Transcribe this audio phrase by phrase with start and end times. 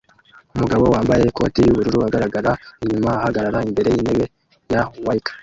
[0.55, 2.51] Umugabo wambaye ikoti yuburiri agaragara
[2.83, 4.25] inyuma ahagarara imbere yintebe
[4.73, 5.35] ya wicker